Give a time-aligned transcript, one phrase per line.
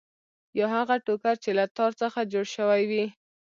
[0.57, 3.05] یا هغه ټوکر چې له تار څخه جوړ شوی وي.